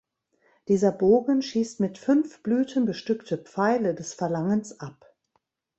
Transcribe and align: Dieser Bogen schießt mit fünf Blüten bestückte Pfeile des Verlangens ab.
Dieser 0.67 0.91
Bogen 0.91 1.43
schießt 1.43 1.79
mit 1.79 1.99
fünf 1.99 2.41
Blüten 2.41 2.85
bestückte 2.85 3.37
Pfeile 3.37 3.93
des 3.93 4.15
Verlangens 4.15 4.79
ab. 4.79 5.13